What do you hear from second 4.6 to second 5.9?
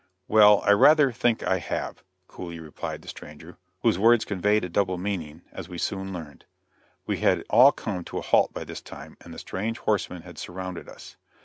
a double meaning, as we